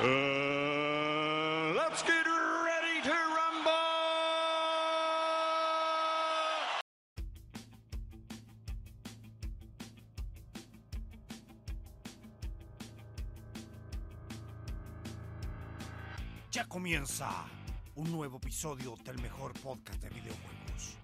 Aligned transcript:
Uh, 0.00 1.74
let's 1.76 2.02
get 2.02 2.24
ready 2.24 3.02
to 3.04 3.12
rumble. 3.12 3.70
Ya 16.50 16.64
comienza 16.64 17.44
un 17.96 18.10
nuevo 18.10 18.38
episodio 18.38 18.96
del 19.04 19.18
mejor 19.20 19.52
podcast 19.60 20.00
de 20.02 20.08
videojuegos. 20.08 20.96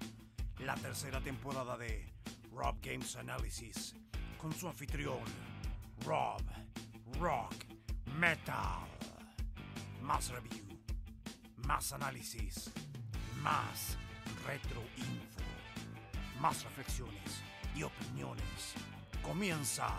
La 0.61 0.75
tercera 0.77 1.21
temporada 1.21 1.77
de 1.77 2.11
Rob 2.55 2.77
Games 2.81 3.17
Analysis 3.17 3.95
con 4.39 4.55
su 4.55 4.67
anfitrión 4.67 5.21
Rob 6.07 6.41
Rock 7.21 7.68
Metal. 8.19 8.85
Más 10.03 10.31
review, 10.31 10.67
más 11.59 11.93
análisis, 11.93 12.69
más 13.43 13.97
retro 14.45 14.83
info, 14.97 15.41
más 16.41 16.65
reflexiones 16.65 17.45
y 17.77 17.85
opiniones. 17.85 18.75
Comienza 19.23 19.95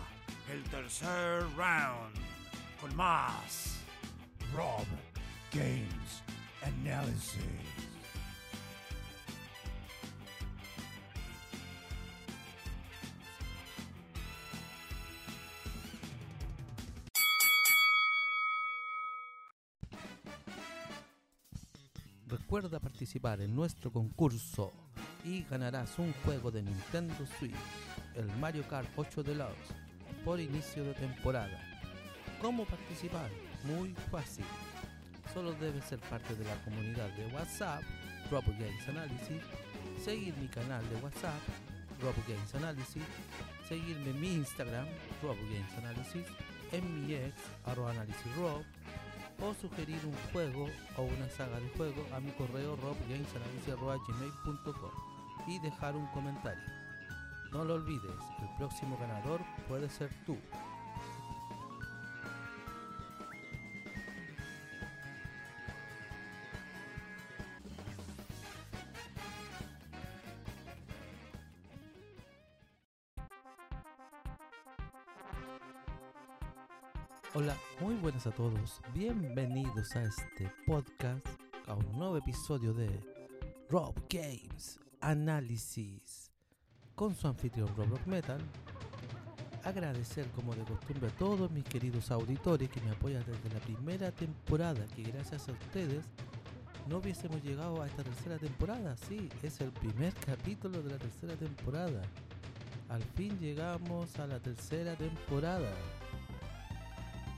el 0.50 0.62
tercer 0.64 1.44
round 1.56 2.14
con 2.78 2.94
más 2.94 3.78
Rob 4.54 4.84
Games 5.52 6.22
Analysis. 6.62 7.89
Recuerda 22.50 22.80
participar 22.80 23.40
en 23.42 23.54
nuestro 23.54 23.92
concurso 23.92 24.72
y 25.24 25.44
ganarás 25.44 25.96
un 26.00 26.12
juego 26.24 26.50
de 26.50 26.60
Nintendo 26.60 27.14
Switch, 27.38 27.54
el 28.16 28.26
Mario 28.38 28.66
Kart 28.66 28.88
8 28.96 29.22
Deluxe, 29.22 29.72
por 30.24 30.40
inicio 30.40 30.82
de 30.82 30.94
temporada. 30.94 31.62
¿Cómo 32.42 32.64
participar? 32.64 33.30
Muy 33.62 33.94
fácil. 34.10 34.44
Solo 35.32 35.52
debes 35.52 35.84
ser 35.84 36.00
parte 36.00 36.34
de 36.34 36.44
la 36.44 36.56
comunidad 36.64 37.08
de 37.10 37.32
WhatsApp, 37.32 37.84
Rob 38.32 38.44
Games 38.58 38.88
Analysis, 38.88 39.42
seguir 40.02 40.36
mi 40.38 40.48
canal 40.48 40.82
de 40.90 40.96
WhatsApp, 40.96 41.40
Rob 42.02 42.16
Games 42.26 42.52
Analysis, 42.56 43.04
seguirme 43.68 44.10
en 44.10 44.20
mi 44.20 44.32
Instagram, 44.32 44.86
Rob 45.22 45.36
Games 45.36 45.72
Analysis, 45.78 46.26
en 46.72 47.06
mi 47.06 47.14
ex, 47.14 47.32
arroba 47.64 47.94
Rob, 48.36 48.64
o 49.42 49.54
sugerir 49.54 50.00
un 50.04 50.14
juego 50.32 50.68
o 50.96 51.02
una 51.02 51.28
saga 51.30 51.60
de 51.60 51.68
juego 51.70 52.04
a 52.14 52.20
mi 52.20 52.30
correo 52.32 52.76
robgamesanalysis.gmail.com 52.76 54.90
y 55.46 55.58
dejar 55.60 55.96
un 55.96 56.06
comentario. 56.08 56.62
No 57.52 57.64
lo 57.64 57.74
olvides, 57.74 58.20
el 58.42 58.48
próximo 58.56 58.98
ganador 58.98 59.40
puede 59.68 59.88
ser 59.88 60.10
tú. 60.24 60.36
Buenas 78.10 78.26
a 78.26 78.32
todos. 78.32 78.80
Bienvenidos 78.92 79.94
a 79.94 80.02
este 80.02 80.50
podcast, 80.66 81.24
a 81.68 81.74
un 81.74 81.92
nuevo 81.96 82.16
episodio 82.16 82.74
de 82.74 82.88
Rob 83.68 83.94
Games 84.08 84.80
Análisis 85.00 86.32
con 86.96 87.14
su 87.14 87.28
anfitrión 87.28 87.68
Rob 87.76 87.88
Rock 87.88 88.06
Metal. 88.06 88.40
Agradecer 89.62 90.26
como 90.32 90.56
de 90.56 90.64
costumbre 90.64 91.08
a 91.08 91.18
todos 91.18 91.52
mis 91.52 91.62
queridos 91.62 92.10
auditores 92.10 92.68
que 92.68 92.80
me 92.80 92.90
apoyan 92.90 93.22
desde 93.24 93.54
la 93.54 93.60
primera 93.60 94.10
temporada, 94.10 94.84
que 94.96 95.04
gracias 95.04 95.48
a 95.48 95.52
ustedes 95.52 96.04
no 96.88 96.98
hubiésemos 96.98 97.40
llegado 97.44 97.80
a 97.80 97.86
esta 97.86 98.02
tercera 98.02 98.38
temporada. 98.38 98.96
Sí, 98.96 99.28
es 99.44 99.60
el 99.60 99.70
primer 99.70 100.12
capítulo 100.26 100.82
de 100.82 100.90
la 100.90 100.98
tercera 100.98 101.36
temporada. 101.36 102.02
Al 102.88 103.04
fin 103.04 103.38
llegamos 103.38 104.18
a 104.18 104.26
la 104.26 104.40
tercera 104.40 104.96
temporada. 104.96 105.70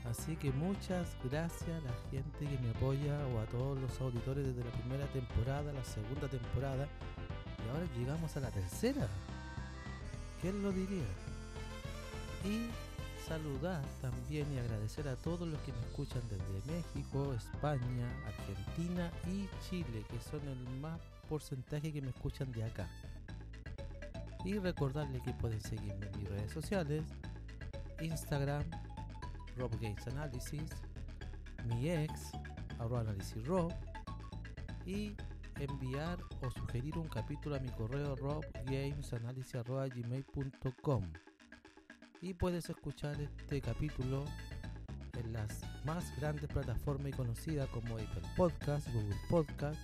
Así 0.09 0.35
que 0.35 0.51
muchas 0.51 1.15
gracias 1.23 1.69
a 1.69 1.81
la 1.81 1.93
gente 2.11 2.39
que 2.39 2.61
me 2.61 2.71
apoya 2.71 3.17
o 3.27 3.39
a 3.39 3.45
todos 3.45 3.79
los 3.79 4.01
auditores 4.01 4.45
desde 4.45 4.63
la 4.63 4.71
primera 4.77 5.05
temporada, 5.07 5.71
la 5.71 5.83
segunda 5.85 6.27
temporada 6.27 6.87
y 7.65 7.69
ahora 7.69 7.85
llegamos 7.97 8.35
a 8.35 8.41
la 8.41 8.51
tercera. 8.51 9.07
¿Quién 10.41 10.61
lo 10.61 10.71
diría? 10.71 11.05
Y 12.43 12.67
saludar 13.27 13.81
también 14.01 14.51
y 14.53 14.59
agradecer 14.59 15.07
a 15.07 15.15
todos 15.15 15.47
los 15.47 15.59
que 15.61 15.71
me 15.71 15.79
escuchan 15.79 16.21
desde 16.29 16.73
México, 16.73 17.33
España, 17.33 18.07
Argentina 18.27 19.09
y 19.25 19.47
Chile, 19.69 20.03
que 20.09 20.19
son 20.19 20.45
el 20.47 20.79
más 20.81 20.99
porcentaje 21.29 21.93
que 21.93 22.01
me 22.01 22.09
escuchan 22.09 22.51
de 22.51 22.65
acá. 22.65 22.89
Y 24.43 24.59
recordarles 24.59 25.21
que 25.21 25.31
pueden 25.31 25.61
seguirme 25.61 26.05
en 26.07 26.19
mis 26.19 26.29
redes 26.29 26.51
sociales, 26.51 27.03
Instagram, 28.01 28.65
Rob 29.57 29.71
Games 29.79 30.05
Analysis, 30.07 30.69
mi 31.65 31.89
ex, 31.89 32.31
arroba 32.79 33.01
análisis 33.01 33.45
Rob, 33.45 33.71
y 34.85 35.15
enviar 35.59 36.17
o 36.41 36.49
sugerir 36.51 36.97
un 36.97 37.07
capítulo 37.07 37.55
a 37.55 37.59
mi 37.59 37.69
correo 37.69 38.15
robgamesanalysis.gmail.com 38.15 41.03
y 42.23 42.33
puedes 42.33 42.69
escuchar 42.69 43.19
este 43.19 43.59
capítulo 43.59 44.23
en 45.19 45.33
las 45.33 45.61
más 45.85 46.15
grandes 46.17 46.47
plataformas 46.47 47.09
y 47.09 47.11
conocidas 47.11 47.67
como 47.69 47.95
Apple 47.95 48.21
Podcast, 48.37 48.87
Google 48.93 49.17
Podcast, 49.29 49.79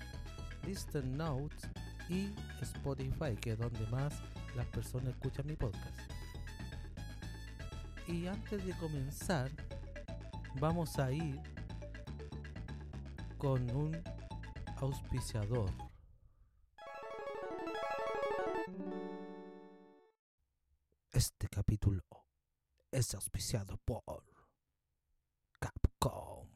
Listen 0.65 1.17
Notes 1.17 1.69
y 2.07 2.29
Spotify, 2.61 3.35
que 3.39 3.51
es 3.51 3.59
donde 3.59 3.85
más 3.87 4.13
las 4.55 4.65
personas 4.67 5.09
escuchan 5.09 5.47
mi 5.47 5.55
podcast. 5.55 6.18
Y 8.09 8.25
antes 8.25 8.65
de 8.65 8.75
comenzar, 8.77 9.51
vamos 10.59 10.97
a 10.97 11.11
ir 11.11 11.39
con 13.37 13.69
un 13.69 13.95
auspiciador. 14.77 15.69
Este 21.11 21.47
capítulo 21.49 22.01
es 22.91 23.13
auspiciado 23.13 23.77
por 23.85 24.23
Capcom. 25.59 26.49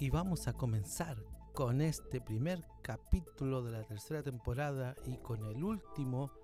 Y 0.00 0.10
vamos 0.10 0.48
a 0.48 0.52
comenzar 0.52 1.16
con 1.52 1.80
este 1.80 2.20
primer 2.20 2.66
capítulo 2.82 3.62
de 3.62 3.70
la 3.70 3.84
tercera 3.84 4.24
temporada 4.24 4.96
y 5.06 5.18
con 5.18 5.44
el 5.44 5.62
último 5.62 6.43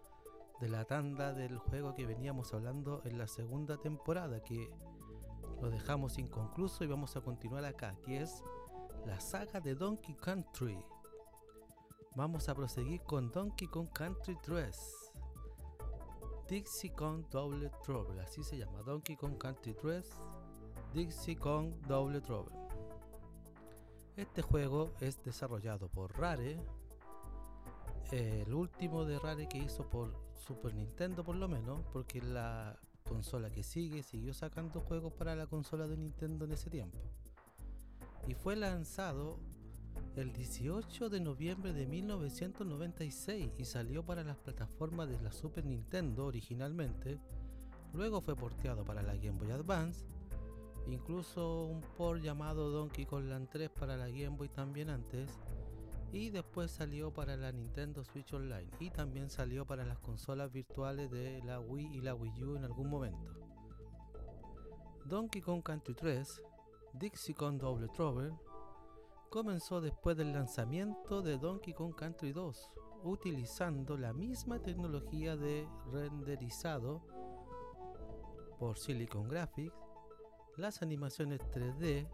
de 0.61 0.69
la 0.69 0.85
tanda 0.85 1.33
del 1.33 1.59
juego 1.59 1.95
que 1.95 2.07
veníamos 2.07 2.53
hablando 2.53 3.01
en 3.05 3.19
la 3.19 3.27
segunda 3.27 3.79
temporada, 3.79 4.43
que 4.43 4.71
lo 5.61 5.71
dejamos 5.71 6.19
inconcluso 6.19 6.85
y 6.85 6.87
vamos 6.87 7.17
a 7.17 7.23
continuar 7.23 7.65
acá, 7.65 7.97
que 8.05 8.21
es 8.21 8.43
la 9.07 9.19
saga 9.21 9.61
de 9.61 9.75
Donkey 9.75 10.15
Country. 10.17 10.79
Vamos 12.15 12.49
a 12.49 12.55
proseguir 12.55 13.01
con 13.03 13.31
Donkey 13.31 13.69
Kong 13.69 13.89
Country 13.93 14.37
3. 14.43 15.13
Dixie 16.49 16.93
Kong 16.93 17.25
Double 17.31 17.71
Trouble, 17.85 18.21
así 18.21 18.43
se 18.43 18.59
llama, 18.59 18.83
Donkey 18.83 19.17
Kong 19.17 19.39
Country 19.39 19.73
3, 19.73 20.05
Dixie 20.93 21.37
Kong 21.37 21.73
Double 21.87 22.21
Trouble. 22.21 22.53
Este 24.17 24.43
juego 24.43 24.93
es 25.01 25.23
desarrollado 25.23 25.89
por 25.89 26.13
Rare, 26.19 26.59
el 28.11 28.53
último 28.53 29.05
de 29.05 29.19
Rare 29.21 29.49
que 29.49 29.59
hizo 29.59 29.89
por 29.89 30.20
Super 30.41 30.75
Nintendo 30.75 31.23
por 31.23 31.37
lo 31.37 31.49
menos, 31.49 31.81
porque 31.93 32.21
la 32.21 32.79
consola 33.09 33.51
que 33.51 33.63
sigue 33.63 34.03
siguió 34.03 34.35
sacando 34.35 34.81
juegos 34.81 35.13
para 35.13 35.35
la 35.37 35.47
consola 35.47 35.87
de 35.87 35.97
Nintendo 35.97 36.45
en 36.45 36.53
ese 36.53 36.71
tiempo. 36.71 36.99
Y 38.27 38.35
fue 38.35 38.57
lanzado 38.57 39.39
el 40.17 40.33
18 40.33 41.09
de 41.09 41.21
noviembre 41.21 41.73
de 41.73 41.87
1996 41.87 43.53
y 43.59 43.65
salió 43.65 44.05
para 44.05 44.25
las 44.25 44.37
plataformas 44.37 45.09
de 45.09 45.21
la 45.21 45.33
Super 45.33 45.65
Nintendo 45.65 46.27
originalmente. 46.27 47.19
Luego 47.93 48.21
fue 48.21 48.37
porteado 48.37 48.85
para 48.85 49.03
la 49.03 49.15
Game 49.17 49.39
Boy 49.39 49.51
Advance. 49.51 50.05
Incluso 50.87 51.65
un 51.65 51.81
port 51.97 52.23
llamado 52.23 52.71
Donkey 52.71 53.07
Kong 53.07 53.25
Land 53.25 53.49
3 53.51 53.71
para 53.71 53.97
la 53.97 54.09
Game 54.09 54.37
Boy 54.37 54.49
también 54.49 54.91
antes 54.91 55.31
y 56.13 56.31
después 56.31 56.71
salió 56.71 57.13
para 57.13 57.37
la 57.37 57.53
Nintendo 57.53 58.05
Switch 58.05 58.33
Online 58.33 58.69
y 58.81 58.91
también 58.91 59.31
salió 59.31 59.67
para 59.67 59.85
las 59.85 59.99
consolas 59.99 60.53
virtuales 60.53 61.11
de 61.11 61.41
la 61.45 61.61
Wii 61.61 61.97
y 61.97 62.01
la 62.01 62.15
Wii 62.15 62.45
U 62.45 62.57
en 62.57 62.65
algún 62.65 62.89
momento. 62.89 63.33
Donkey 65.05 65.41
Kong 65.41 65.63
Country 65.63 65.95
3, 65.95 66.43
Dixie 66.95 67.35
Kong 67.35 67.59
Double 67.59 67.89
Trouble, 67.89 68.33
comenzó 69.31 69.81
después 69.81 70.17
del 70.17 70.33
lanzamiento 70.33 71.23
de 71.23 71.39
Donkey 71.39 71.73
Kong 71.73 71.95
Country 71.95 72.33
2, 72.33 72.71
utilizando 73.05 73.97
la 73.97 74.13
misma 74.13 74.61
tecnología 74.61 75.37
de 75.37 75.67
renderizado 75.93 77.03
por 78.59 78.79
Silicon 78.79 79.29
Graphics. 79.29 79.75
Las 80.57 80.83
animaciones 80.83 81.41
3D 81.53 82.09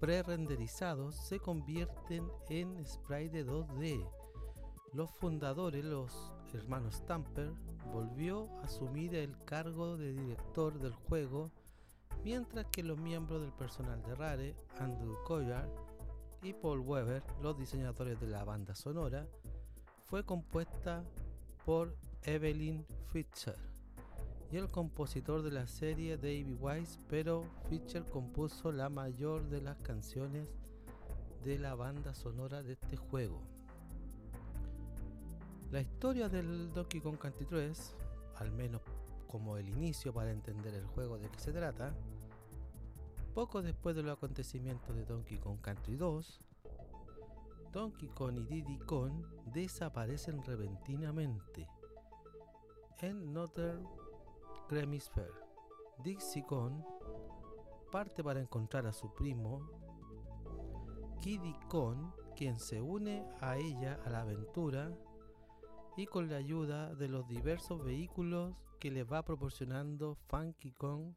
pre-renderizados 0.00 1.14
se 1.14 1.38
convierten 1.38 2.26
en 2.48 2.84
sprite 2.86 3.44
de 3.44 3.46
2D. 3.46 4.10
Los 4.94 5.10
fundadores, 5.12 5.84
los 5.84 6.32
hermanos 6.54 6.96
Stamper, 6.96 7.52
volvió 7.92 8.48
a 8.60 8.64
asumir 8.64 9.14
el 9.14 9.36
cargo 9.44 9.96
de 9.96 10.12
director 10.12 10.78
del 10.78 10.94
juego, 10.94 11.50
mientras 12.24 12.66
que 12.66 12.82
los 12.82 12.98
miembros 12.98 13.42
del 13.42 13.52
personal 13.52 14.02
de 14.02 14.14
Rare, 14.14 14.56
Andrew 14.78 15.16
Collard 15.24 15.68
y 16.42 16.54
Paul 16.54 16.80
Weber, 16.80 17.22
los 17.42 17.58
diseñadores 17.58 18.18
de 18.18 18.26
la 18.26 18.42
banda 18.44 18.74
sonora, 18.74 19.28
fue 20.06 20.24
compuesta 20.24 21.04
por 21.64 21.94
Evelyn 22.22 22.84
Fischer 23.12 23.69
y 24.52 24.56
el 24.56 24.68
compositor 24.68 25.42
de 25.42 25.52
la 25.52 25.66
serie 25.66 26.16
David 26.16 26.56
Wise, 26.60 26.98
pero 27.08 27.44
Fischer 27.68 28.04
compuso 28.04 28.72
la 28.72 28.88
mayor 28.88 29.48
de 29.48 29.60
las 29.60 29.76
canciones 29.78 30.48
de 31.44 31.58
la 31.58 31.74
banda 31.74 32.14
sonora 32.14 32.62
de 32.62 32.72
este 32.72 32.96
juego. 32.96 33.40
La 35.70 35.80
historia 35.80 36.28
del 36.28 36.72
Donkey 36.72 37.00
Kong 37.00 37.16
Country 37.16 37.46
3, 37.46 37.94
al 38.36 38.50
menos 38.50 38.82
como 39.28 39.56
el 39.56 39.68
inicio 39.68 40.12
para 40.12 40.32
entender 40.32 40.74
el 40.74 40.84
juego 40.86 41.16
de 41.16 41.28
qué 41.28 41.38
se 41.38 41.52
trata, 41.52 41.94
poco 43.34 43.62
después 43.62 43.94
de 43.94 44.02
los 44.02 44.16
acontecimientos 44.16 44.96
de 44.96 45.04
Donkey 45.04 45.38
Kong 45.38 45.60
Country 45.60 45.94
2, 45.94 46.40
Donkey 47.72 48.08
Kong 48.08 48.36
y 48.36 48.44
Diddy 48.46 48.78
Kong 48.78 49.12
desaparecen 49.54 50.42
repentinamente 50.42 51.68
en 52.98 53.32
Notre 53.32 53.74
Hemisphere. 54.78 55.32
Dixie 56.02 56.44
Kong 56.44 56.82
parte 57.90 58.22
para 58.22 58.40
encontrar 58.40 58.86
a 58.86 58.92
su 58.92 59.12
primo 59.12 59.68
Kiddy 61.20 61.54
Kong, 61.68 62.12
quien 62.36 62.58
se 62.58 62.80
une 62.80 63.24
a 63.40 63.58
ella 63.58 64.00
a 64.04 64.10
la 64.10 64.22
aventura 64.22 64.96
y 65.96 66.06
con 66.06 66.30
la 66.30 66.36
ayuda 66.36 66.94
de 66.94 67.08
los 67.08 67.28
diversos 67.28 67.84
vehículos 67.84 68.54
que 68.78 68.90
les 68.90 69.04
va 69.04 69.22
proporcionando 69.22 70.16
Funky 70.28 70.72
Kong 70.72 71.14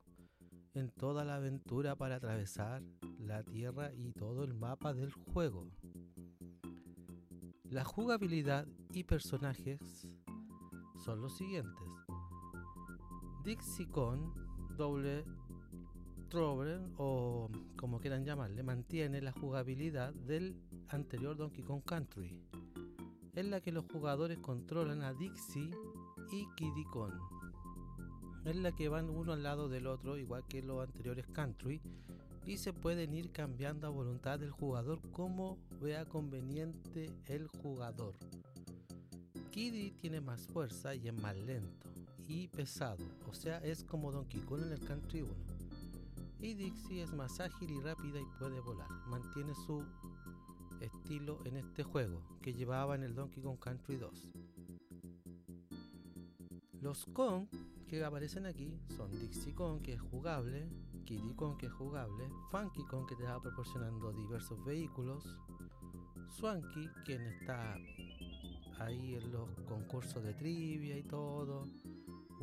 en 0.74 0.90
toda 0.90 1.24
la 1.24 1.36
aventura 1.36 1.96
para 1.96 2.16
atravesar 2.16 2.84
la 3.20 3.44
tierra 3.44 3.94
y 3.94 4.12
todo 4.12 4.44
el 4.44 4.54
mapa 4.54 4.94
del 4.94 5.12
juego. 5.14 5.70
La 7.70 7.86
jugabilidad 7.86 8.68
y 8.92 9.04
personajes 9.04 10.08
son 10.98 11.22
los 11.22 11.38
siguientes. 11.38 12.03
Dixie 13.44 13.90
Kong, 13.90 14.34
doble 14.78 15.26
Trouble 16.30 16.80
o 16.98 17.50
como 17.76 18.00
quieran 18.00 18.24
llamarle, 18.24 18.64
mantiene 18.64 19.22
la 19.22 19.34
jugabilidad 19.34 20.14
del 20.14 20.56
anterior 20.88 21.36
Donkey 21.36 21.62
Kong 21.62 21.84
Country, 21.84 22.40
en 23.36 23.52
la 23.52 23.60
que 23.60 23.74
los 23.74 23.84
jugadores 23.92 24.40
controlan 24.40 25.02
a 25.02 25.14
Dixie 25.14 25.72
y 26.32 26.48
Kiddy 26.56 26.86
Kong, 26.86 27.12
en 28.46 28.64
la 28.64 28.72
que 28.72 28.88
van 28.88 29.10
uno 29.10 29.34
al 29.34 29.44
lado 29.44 29.68
del 29.68 29.88
otro, 29.88 30.18
igual 30.18 30.46
que 30.48 30.64
los 30.64 30.82
anteriores 30.82 31.28
Country, 31.28 31.82
y 32.46 32.56
se 32.56 32.72
pueden 32.72 33.14
ir 33.14 33.30
cambiando 33.32 33.88
a 33.88 33.90
voluntad 33.90 34.40
del 34.40 34.52
jugador 34.52 35.02
como 35.12 35.58
vea 35.82 36.06
conveniente 36.06 37.12
el 37.26 37.48
jugador. 37.62 38.16
Kiddy 39.52 39.92
tiene 39.92 40.22
más 40.22 40.48
fuerza 40.48 40.96
y 40.96 41.10
es 41.10 41.14
más 41.14 41.36
lento 41.36 41.93
y 42.28 42.48
pesado, 42.48 43.06
o 43.30 43.34
sea, 43.34 43.58
es 43.60 43.84
como 43.84 44.12
Donkey 44.12 44.42
Kong 44.42 44.62
en 44.64 44.72
el 44.72 44.80
Country 44.80 45.22
1. 45.22 45.34
Y 46.40 46.54
Dixie 46.56 47.02
es 47.02 47.14
más 47.14 47.40
ágil 47.40 47.72
y 47.72 47.80
rápida 47.80 48.20
y 48.20 48.26
puede 48.38 48.60
volar. 48.60 48.90
Mantiene 49.08 49.54
su 49.56 49.84
estilo 50.82 51.40
en 51.46 51.58
este 51.58 51.84
juego 51.84 52.22
que 52.42 52.54
llevaba 52.54 52.96
en 52.96 53.04
el 53.04 53.16
Donkey 53.16 53.42
Kong 53.42 53.60
Country 53.60 53.96
2. 53.96 54.28
Los 56.82 57.06
Kong 57.06 57.48
que 57.88 58.04
aparecen 58.04 58.46
aquí 58.46 58.78
son 58.96 59.10
Dixie 59.12 59.54
Kong 59.54 59.82
que 59.82 59.94
es 59.94 60.02
jugable, 60.02 60.68
Kiddy 61.06 61.34
Kong 61.36 61.56
que 61.58 61.68
es 61.68 61.72
jugable, 61.72 62.28
Funky 62.52 62.84
Kong 62.88 63.08
que 63.08 63.16
te 63.16 63.24
va 63.24 63.42
proporcionando 63.42 64.12
diversos 64.12 64.64
vehículos, 64.66 65.24
Swanky 66.28 66.90
quien 67.06 67.22
está 67.22 67.78
ahí 68.80 69.16
en 69.16 69.32
los 69.32 69.50
concursos 69.62 70.24
de 70.24 70.34
trivia 70.34 70.98
y 70.98 71.04
todo, 71.04 71.68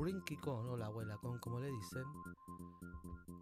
Rinky 0.02 0.36
Kong 0.36 0.66
o 0.70 0.76
la 0.76 0.86
abuela 0.86 1.16
Kong 1.18 1.38
como 1.40 1.60
le 1.60 1.70
dicen, 1.70 2.04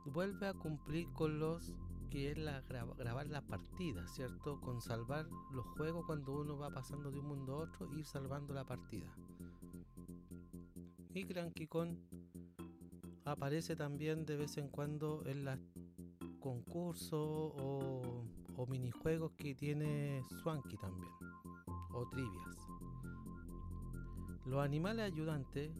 vuelve 0.06 0.48
a 0.48 0.54
cumplir 0.54 1.08
con 1.12 1.38
los 1.38 1.72
que 2.10 2.32
es 2.32 2.38
la 2.38 2.62
grabar 2.62 3.28
la 3.28 3.42
partida, 3.42 4.06
¿cierto? 4.08 4.60
Con 4.60 4.80
salvar 4.80 5.28
los 5.52 5.66
juegos 5.76 6.06
cuando 6.06 6.32
uno 6.40 6.56
va 6.58 6.70
pasando 6.70 7.10
de 7.10 7.20
un 7.20 7.26
mundo 7.26 7.54
a 7.54 7.58
otro, 7.64 7.92
ir 7.94 8.04
salvando 8.06 8.54
la 8.54 8.64
partida. 8.64 9.14
Y 11.14 11.24
Cranky 11.24 11.66
Kong 11.66 11.96
aparece 13.24 13.76
también 13.76 14.24
de 14.24 14.36
vez 14.36 14.56
en 14.56 14.68
cuando 14.68 15.22
en 15.26 15.44
los 15.44 15.58
concursos 16.40 17.12
o, 17.12 18.24
o 18.56 18.66
minijuegos 18.66 19.32
que 19.32 19.54
tiene 19.54 20.22
Swanky 20.42 20.76
también, 20.78 21.12
o 21.92 22.08
trivias. 22.08 22.56
Los 24.46 24.64
animales 24.64 25.12
ayudantes, 25.12 25.70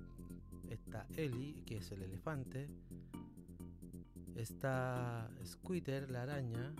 está 0.71 1.07
Ellie, 1.17 1.63
que 1.65 1.79
es 1.79 1.93
el 1.93 2.03
elefante, 2.03 2.69
está 4.37 5.31
Squitter, 5.45 6.11
la 6.11 6.23
araña, 6.23 6.75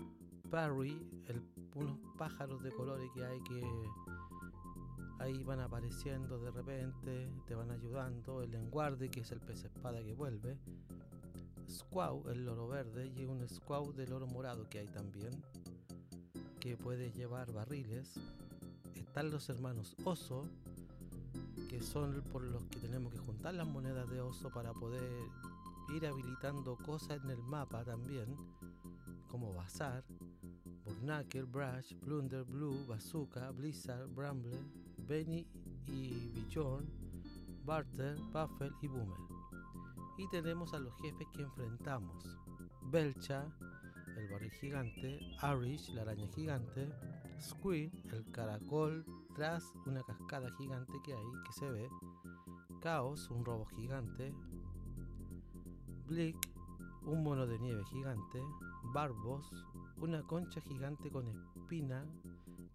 Barry, 0.49 0.97
el, 1.27 1.41
unos 1.75 1.99
pájaros 2.17 2.63
de 2.63 2.71
colores 2.71 3.09
que 3.13 3.23
hay 3.23 3.39
que 3.41 3.61
ahí 5.19 5.43
van 5.43 5.59
apareciendo 5.59 6.39
de 6.39 6.49
repente, 6.49 7.29
te 7.45 7.53
van 7.53 7.71
ayudando, 7.71 8.41
el 8.41 8.55
enguarde 8.55 9.09
que 9.09 9.21
es 9.21 9.31
el 9.31 9.39
pez 9.41 9.65
espada 9.65 10.01
que 10.01 10.13
vuelve, 10.13 10.57
Squaw, 11.69 12.29
el 12.29 12.45
loro 12.45 12.67
verde, 12.67 13.11
y 13.15 13.25
un 13.25 13.47
Squaw 13.47 13.93
del 13.93 14.13
oro 14.13 14.27
morado 14.27 14.67
que 14.69 14.79
hay 14.79 14.87
también, 14.87 15.31
que 16.59 16.75
puede 16.77 17.11
llevar 17.11 17.51
barriles. 17.51 18.15
Están 18.95 19.29
los 19.29 19.49
hermanos 19.49 19.95
Oso, 20.03 20.43
que 21.69 21.81
son 21.81 22.23
por 22.31 22.41
los 22.41 22.63
que 22.63 22.79
tenemos 22.79 23.13
que 23.13 23.19
juntar 23.19 23.53
las 23.53 23.67
monedas 23.67 24.09
de 24.09 24.19
oso 24.19 24.49
para 24.49 24.73
poder 24.73 25.21
ir 25.95 26.07
habilitando 26.07 26.75
cosas 26.77 27.23
en 27.23 27.29
el 27.29 27.43
mapa 27.43 27.85
también, 27.85 28.25
como 29.29 29.53
Bazar, 29.53 30.03
Burnacle, 30.83 31.43
Brush, 31.43 31.93
Blunder, 32.01 32.43
Blue, 32.43 32.85
Bazooka, 32.87 33.51
Blizzard, 33.51 34.07
Bramble, 34.07 34.59
Benny 35.07 35.45
y 35.85 36.31
Bjorn, 36.49 36.89
Barter, 37.63 38.17
Buffel 38.33 38.73
y 38.81 38.87
Boomer. 38.87 39.19
Y 40.17 40.27
tenemos 40.29 40.73
a 40.73 40.79
los 40.79 40.93
jefes 41.01 41.27
que 41.35 41.43
enfrentamos. 41.43 42.25
Belcha, 42.81 43.45
el 44.17 44.27
barril 44.27 44.51
gigante, 44.53 45.19
Arish, 45.39 45.93
la 45.93 46.01
araña 46.01 46.27
gigante, 46.29 46.89
Squid, 47.39 47.93
el 48.11 48.25
caracol 48.31 49.05
tras 49.33 49.73
una 49.85 50.03
cascada 50.03 50.49
gigante 50.57 50.93
que 51.03 51.13
hay, 51.13 51.25
que 51.45 51.53
se 51.53 51.69
ve, 51.69 51.89
Chaos, 52.81 53.29
un 53.29 53.43
robo 53.43 53.65
gigante, 53.65 54.33
Blick, 56.07 56.37
un 57.03 57.23
mono 57.23 57.45
de 57.45 57.59
nieve 57.59 57.83
gigante, 57.85 58.41
Barbos, 58.93 59.51
una 59.97 60.23
concha 60.23 60.61
gigante 60.61 61.09
con 61.11 61.27
espina 61.27 62.05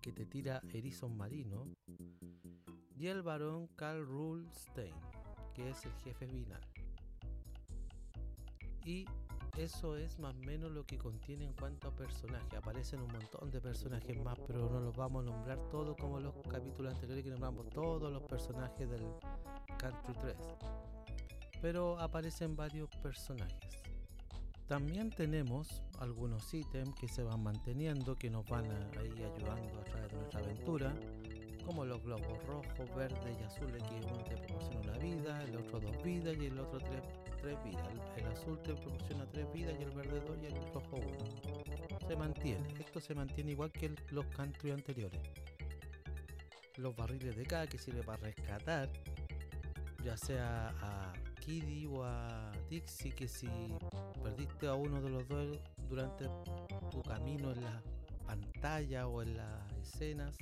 que 0.01 0.13
te 0.13 0.27
tira 0.27 0.61
erizos 0.73 1.11
marinos, 1.11 1.69
y 2.97 3.07
el 3.09 3.23
varón 3.23 3.69
Carl 3.77 4.07
Rulstein, 4.07 4.95
que 5.55 5.71
es 5.71 5.85
el 5.85 5.93
jefe 5.95 6.27
final. 6.29 6.61
Y 8.85 9.07
eso 9.57 9.97
es 9.97 10.19
más 10.19 10.35
o 10.35 10.39
menos 10.39 10.71
lo 10.71 10.85
que 10.85 10.99
contiene 10.99 11.45
en 11.45 11.53
cuanto 11.53 11.89
a 11.89 11.91
personajes. 11.93 12.55
Aparecen 12.55 13.01
un 13.01 13.13
montón 13.13 13.51
de 13.51 13.61
personajes 13.61 14.17
más, 14.23 14.39
pero 14.47 14.69
no 14.69 14.81
los 14.81 14.97
vamos 14.97 15.27
a 15.27 15.31
nombrar 15.31 15.59
todos 15.71 15.97
como 15.97 16.19
los 16.21 16.35
capítulos 16.49 16.95
anteriores 16.95 17.25
que 17.25 17.31
nombramos 17.31 17.69
todos 17.71 18.13
los 18.13 18.23
personajes 18.25 18.89
del 18.89 19.05
Country 19.79 20.15
3. 20.21 20.37
Pero 21.61 21.99
aparecen 21.99 22.57
varios 22.57 22.89
personajes. 23.03 23.85
También 24.67 25.11
tenemos 25.11 25.83
algunos 25.99 26.53
ítems 26.53 26.95
que 26.95 27.07
se 27.07 27.23
van 27.23 27.43
manteniendo, 27.43 28.17
que 28.17 28.31
nos 28.31 28.47
van 28.49 28.71
a, 28.71 28.99
ahí 28.99 29.11
ayudando 29.11 29.79
a 29.79 29.85
través 29.85 30.11
de 30.11 30.17
nuestra 30.17 30.41
aventura. 30.41 30.95
Como 31.65 31.85
los 31.85 32.03
globos 32.03 32.45
rojos, 32.47 32.95
verdes 32.95 33.37
y 33.41 33.43
azules, 33.45 33.83
que 33.83 33.95
uno 34.07 34.25
te 34.25 34.37
proporciona 34.37 34.81
una 34.81 34.99
vida, 34.99 35.45
el 35.45 35.57
otro 35.57 35.81
dos 35.81 36.03
vidas 36.03 36.37
y 36.39 36.47
el 36.47 36.59
otro 36.59 36.79
tres, 36.79 37.03
tres 37.41 37.57
vidas. 37.65 37.87
El, 38.17 38.27
azul 38.27 38.59
te 38.63 38.75
proporciona 38.75 39.27
tres 39.27 39.53
vidas 39.53 39.75
y 39.79 39.83
el 39.83 39.91
verde 39.91 40.21
dos 40.21 40.37
y 40.43 40.47
el 40.47 40.73
rojo 40.73 40.97
uno. 40.97 41.99
Se 42.07 42.17
mantiene, 42.17 42.67
esto 42.79 43.01
se 43.01 43.15
mantiene 43.15 43.53
igual 43.53 43.71
que 43.73 43.95
los 44.11 44.27
country 44.27 44.71
anteriores. 44.71 45.21
Los 46.77 46.95
barriles 46.97 47.37
de 47.37 47.45
K 47.45 47.67
que 47.67 47.79
sirve 47.79 48.03
para 48.03 48.19
rescatar, 48.19 48.91
ya 50.05 50.17
sea 50.17 50.75
a 50.83 51.13
Kiddy 51.41 51.87
o 51.87 52.05
a 52.05 52.51
Dixie, 52.69 53.13
que 53.13 53.29
si 53.29 53.49
perdiste 54.23 54.67
a 54.67 54.75
uno 54.75 55.01
de 55.01 55.11
los 55.11 55.29
dos 55.29 55.59
durante 55.89 56.27
tu 56.91 57.03
camino 57.03 57.53
en 57.53 57.63
la 57.63 57.83
pantalla 58.27 59.07
o 59.07 59.23
en 59.23 59.37
las 59.37 59.73
escenas, 59.83 60.37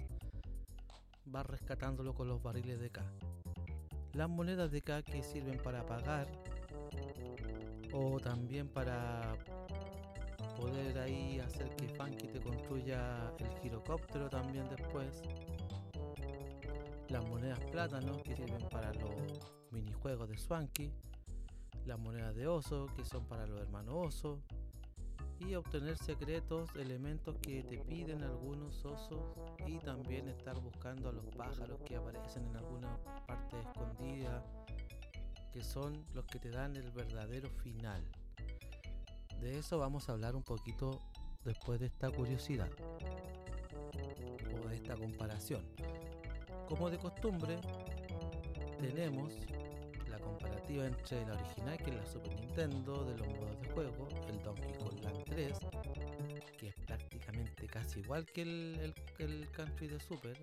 vas 1.33 1.47
rescatándolo 1.47 2.15
con 2.15 2.29
los 2.29 2.43
barriles 2.43 2.79
de 2.79 2.91
K. 2.91 3.03
Las 4.13 4.29
monedas 4.29 4.71
de 4.71 4.83
K 4.83 5.03
que 5.03 5.23
sirven 5.23 5.59
para 5.63 5.85
pagar 5.87 6.29
o 7.93 8.21
también 8.21 8.69
para 8.69 9.35
poder 10.61 10.99
ahí 10.99 11.41
hacer 11.41 11.75
que 11.77 11.89
Funky 11.89 12.29
te 12.29 12.41
construya 12.41 13.33
el 13.39 13.61
girocóptero 13.61 14.29
también 14.29 14.69
después. 14.69 15.23
Las 17.09 17.27
monedas 17.29 17.61
plátanos 17.71 18.23
que 18.23 18.37
sirven 18.37 18.69
para 18.71 18.93
los 18.93 19.41
minijuegos 19.71 20.29
de 20.29 20.37
Swanky. 20.37 20.93
Las 21.87 21.99
monedas 21.99 22.37
de 22.37 22.47
oso 22.47 22.87
que 22.95 23.05
son 23.05 23.25
para 23.25 23.47
los 23.47 23.61
hermanos 23.61 23.95
oso 24.07 24.43
y 25.49 25.55
obtener 25.55 25.97
secretos, 25.99 26.71
elementos 26.77 27.37
que 27.39 27.63
te 27.65 27.79
piden 27.79 28.23
algunos 28.23 28.85
osos 28.85 29.35
y 29.67 29.79
también 29.79 30.29
estar 30.29 30.59
buscando 30.61 31.09
a 31.09 31.13
los 31.13 31.25
pájaros 31.37 31.81
que 31.85 31.97
aparecen 31.97 32.47
en 32.49 32.57
alguna 32.57 32.97
parte 33.27 33.59
escondida, 33.61 34.45
que 35.53 35.63
son 35.63 36.05
los 36.15 36.25
que 36.27 36.39
te 36.39 36.51
dan 36.51 36.77
el 36.77 36.91
verdadero 36.91 37.51
final. 37.51 38.03
De 39.41 39.59
eso 39.59 39.79
vamos 39.79 40.09
a 40.09 40.13
hablar 40.13 40.37
un 40.37 40.43
poquito 40.43 41.01
después 41.45 41.81
de 41.81 41.87
esta 41.87 42.11
curiosidad 42.11 42.71
o 44.55 44.69
de 44.69 44.75
esta 44.75 44.97
comparación. 44.97 45.65
Como 46.69 46.91
de 46.91 46.99
costumbre, 46.99 47.61
tenemos 48.79 49.35
entre 50.81 51.27
la 51.27 51.35
original, 51.35 51.77
que 51.79 51.91
es 51.91 51.97
la 51.97 52.07
Super 52.07 52.35
Nintendo, 52.41 53.05
de 53.05 53.19
los 53.19 53.29
modos 53.29 53.61
de 53.61 53.69
juego, 53.73 54.09
el 54.29 54.43
Donkey 54.43 54.73
Kong 54.79 55.03
Land 55.03 55.25
3, 55.27 55.59
que 56.59 56.69
es 56.69 56.75
prácticamente 56.87 57.67
casi 57.67 58.01
igual 58.01 58.25
que 58.27 58.43
el, 58.43 58.79
el- 58.81 58.95
el 59.19 59.51
Country 59.51 59.89
de 59.89 60.01
Super, 60.01 60.37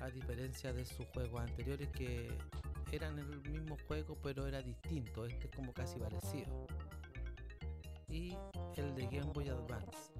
a 0.00 0.08
diferencia 0.10 0.72
de 0.72 0.84
sus 0.84 1.06
juegos 1.08 1.40
anteriores 1.40 1.88
que 1.90 2.28
eran 2.92 3.18
el 3.18 3.40
mismo 3.50 3.76
juego 3.88 4.16
pero 4.22 4.46
era 4.46 4.60
distinto, 4.62 5.24
este 5.26 5.46
es 5.48 5.54
como 5.56 5.72
casi 5.72 5.98
parecido. 5.98 6.66
Y 8.08 8.36
el 8.76 8.94
de 8.94 9.06
Game 9.06 9.32
Boy 9.32 9.48
Advance. 9.48 10.12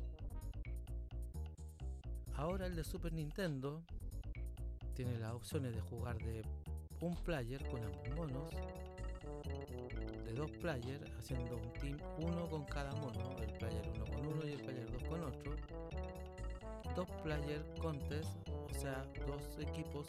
Ahora 2.36 2.66
el 2.66 2.74
de 2.74 2.84
Super 2.84 3.12
Nintendo 3.12 3.82
tiene 4.94 5.18
las 5.18 5.32
opciones 5.32 5.74
de 5.74 5.80
jugar 5.82 6.16
de 6.18 6.42
un 7.00 7.14
player 7.16 7.62
con 7.68 7.82
ambos 7.84 8.08
monos, 8.16 8.48
de 10.24 10.32
dos 10.34 10.50
players 10.52 11.10
haciendo 11.18 11.56
un 11.56 11.72
team 11.74 11.98
uno 12.18 12.48
con 12.48 12.64
cada 12.64 12.92
mono, 12.92 13.36
el 13.38 13.52
player 13.58 13.90
uno 13.94 14.04
con 14.06 14.26
uno 14.26 14.46
y 14.46 14.52
el 14.52 14.60
player 14.62 14.90
dos 14.90 15.02
con 15.04 15.22
otro, 15.24 15.56
dos 16.94 17.08
player 17.22 17.64
contest, 17.80 18.30
o 18.48 18.74
sea, 18.74 19.04
dos 19.26 19.58
equipos, 19.60 20.08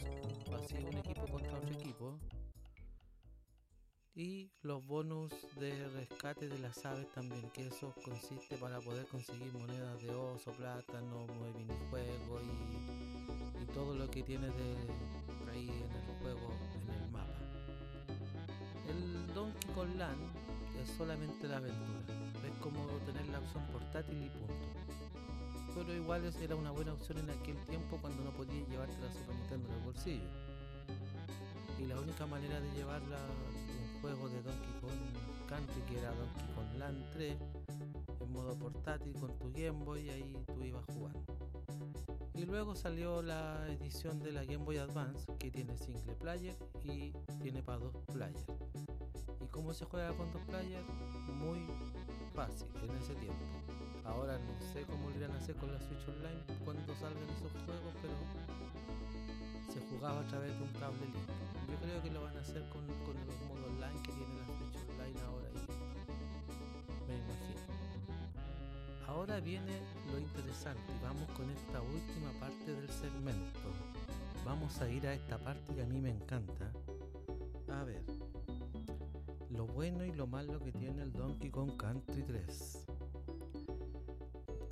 así 0.54 0.76
un 0.76 0.96
equipo 0.98 1.26
contra 1.26 1.56
otro 1.56 1.72
equipo, 1.72 2.18
y 4.16 4.52
los 4.62 4.86
bonus 4.86 5.32
de 5.58 5.88
rescate 5.88 6.48
de 6.48 6.58
las 6.58 6.84
aves 6.86 7.10
también, 7.12 7.50
que 7.50 7.66
eso 7.66 7.92
consiste 8.04 8.56
para 8.58 8.80
poder 8.80 9.06
conseguir 9.06 9.52
monedas 9.52 10.00
de 10.02 10.14
oso, 10.14 10.52
plátano, 10.52 11.26
minijuego 11.56 12.40
y, 12.40 13.62
y 13.62 13.66
todo 13.66 13.94
lo 13.94 14.08
que 14.08 14.22
tiene 14.22 14.46
de 14.46 15.50
ahí 15.50 15.68
en 15.68 15.92
el 15.96 16.03
Kong 19.74 19.96
Land 19.96 20.22
es 20.80 20.88
solamente 20.96 21.48
la 21.48 21.56
aventura, 21.56 22.00
es 22.46 22.62
como 22.62 22.86
tener 23.04 23.26
la 23.28 23.40
opción 23.40 23.64
portátil 23.72 24.22
y 24.22 24.28
punto. 24.30 24.54
Pero 25.74 25.92
igual 25.92 26.22
era 26.40 26.54
una 26.54 26.70
buena 26.70 26.92
opción 26.92 27.18
en 27.18 27.30
aquel 27.30 27.56
tiempo 27.64 27.98
cuando 28.00 28.22
no 28.22 28.30
podías 28.30 28.68
llevarte 28.68 28.96
la 29.00 29.12
Super 29.12 29.34
Nintendo 29.34 29.68
en 29.68 29.74
el 29.74 29.80
bolsillo. 29.80 30.28
Y 31.80 31.86
la 31.86 31.98
única 31.98 32.24
manera 32.24 32.60
de 32.60 32.70
llevarla 32.72 33.18
un 33.18 34.00
juego 34.00 34.28
de 34.28 34.42
Donkey 34.42 34.72
Kong 34.80 35.48
Country 35.48 35.82
que 35.88 35.98
era 35.98 36.14
Donkey 36.14 36.54
Kong 36.54 36.78
Land 36.78 37.10
3 37.12 37.36
en 38.20 38.32
modo 38.32 38.56
portátil 38.56 39.12
con 39.14 39.36
tu 39.38 39.50
Game 39.52 39.84
Boy 39.84 40.08
ahí 40.08 40.36
tú 40.46 40.62
ibas 40.62 40.86
jugando. 40.86 41.24
Y 42.34 42.44
luego 42.44 42.76
salió 42.76 43.22
la 43.22 43.66
edición 43.68 44.20
de 44.20 44.30
la 44.30 44.44
Game 44.44 44.64
Boy 44.64 44.78
Advance 44.78 45.26
que 45.38 45.50
tiene 45.50 45.76
single 45.76 46.14
player 46.14 46.56
y 46.84 47.12
tiene 47.42 47.62
para 47.62 47.78
dos 47.78 47.96
players. 48.12 48.46
¿Y 49.64 49.66
cómo 49.66 49.72
se 49.72 49.86
juega 49.86 50.12
con 50.12 50.30
dos 50.30 50.42
players? 50.42 50.84
Muy 51.40 51.64
fácil 52.34 52.68
en 52.84 52.98
ese 52.98 53.14
tiempo. 53.14 53.40
Ahora 54.04 54.36
no 54.36 54.60
sé 54.60 54.84
cómo 54.84 55.08
lo 55.08 55.16
irán 55.16 55.30
a 55.30 55.38
hacer 55.38 55.56
con 55.56 55.72
la 55.72 55.80
Switch 55.80 56.06
Online 56.06 56.36
cuando 56.66 56.94
salgan 56.96 57.24
esos 57.32 57.50
juegos, 57.64 57.94
pero 58.02 58.12
se 59.72 59.80
jugaba 59.88 60.20
a 60.20 60.26
través 60.28 60.52
de 60.52 60.64
un 60.64 60.72
cable 60.74 61.00
limpio. 61.00 61.32
Yo 61.72 61.80
creo 61.80 62.02
que 62.02 62.10
lo 62.10 62.22
van 62.24 62.36
a 62.36 62.40
hacer 62.40 62.60
con, 62.68 62.84
con 63.08 63.16
los 63.24 63.40
modos 63.48 63.64
online 63.72 64.02
que 64.04 64.12
tiene 64.12 64.36
la 64.36 64.44
Switch 64.44 64.76
Online 64.84 65.20
ahora 65.24 65.48
me 67.08 67.14
imagino. 67.16 67.64
Ahora 69.08 69.40
viene 69.40 69.80
lo 70.12 70.18
interesante 70.18 70.92
vamos 71.02 71.26
con 71.30 71.48
esta 71.48 71.80
última 71.80 72.30
parte 72.38 72.68
del 72.70 72.90
segmento. 72.90 73.72
Vamos 74.44 74.78
a 74.82 74.90
ir 74.90 75.06
a 75.06 75.14
esta 75.14 75.38
parte 75.38 75.74
que 75.74 75.80
a 75.80 75.86
mí 75.86 76.02
me 76.02 76.10
encanta. 76.10 76.70
Bueno 79.74 80.04
y 80.04 80.12
lo 80.12 80.28
malo 80.28 80.60
que 80.60 80.70
tiene 80.70 81.02
el 81.02 81.12
Donkey 81.12 81.50
Kong 81.50 81.76
Country 81.76 82.22
3. 82.22 82.86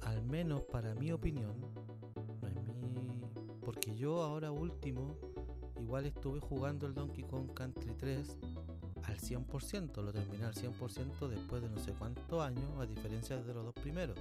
Al 0.02 0.23
menos 0.23 0.62
para 0.62 0.94
mi 0.94 1.11
opinión, 1.11 1.56
no 2.40 2.47
es 2.47 2.54
mi... 2.54 3.21
porque 3.64 3.97
yo 3.97 4.23
ahora 4.23 4.52
último 4.52 5.18
igual 5.80 6.06
estuve 6.06 6.38
jugando 6.38 6.87
el 6.87 6.94
Donkey 6.94 7.25
Kong 7.25 7.52
Country 7.52 7.94
3 7.94 8.38
al 9.02 9.18
100%, 9.18 10.02
lo 10.02 10.12
terminé 10.12 10.44
al 10.44 10.54
100% 10.54 11.28
después 11.28 11.62
de 11.62 11.68
no 11.68 11.80
sé 11.80 11.92
cuántos 11.94 12.40
años, 12.40 12.78
a 12.78 12.87
diferencia 12.87 13.37
de 13.42 13.52
los 13.54 13.64
dos 13.64 13.75
primeros. 13.75 14.16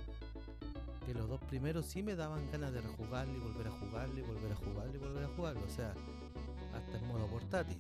Que 1.05 1.13
los 1.13 1.29
dos 1.29 1.41
primeros 1.41 1.85
sí 1.85 2.01
me 2.01 2.15
daban 2.15 2.49
ganas 2.51 2.73
de 2.73 2.81
rejugarlo 2.81 3.37
y 3.37 3.39
volver 3.39 3.67
a 3.67 3.71
jugarlo 3.71 4.17
y 4.17 4.23
volver 4.23 4.51
a 4.51 4.55
jugarlo 4.55 4.95
y 4.95 4.97
volver 4.97 5.23
a 5.25 5.27
jugarlo, 5.27 5.61
o 5.63 5.69
sea, 5.69 5.93
hasta 6.73 6.97
en 6.97 7.07
modo 7.07 7.27
portátil. 7.27 7.77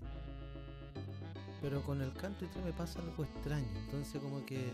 Pero 1.61 1.81
con 1.83 2.01
el 2.01 2.11
Country 2.13 2.47
3 2.47 2.65
me 2.65 2.73
pasa 2.73 2.99
algo 2.99 3.23
extraño, 3.23 3.67
entonces 3.85 4.21
como 4.21 4.43
que 4.45 4.71